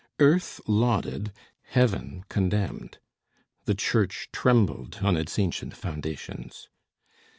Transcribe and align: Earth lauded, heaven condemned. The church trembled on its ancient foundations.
Earth 0.17 0.59
lauded, 0.65 1.31
heaven 1.61 2.25
condemned. 2.27 2.97
The 3.65 3.75
church 3.75 4.29
trembled 4.33 4.97
on 5.03 5.15
its 5.15 5.37
ancient 5.37 5.75
foundations. 5.77 6.69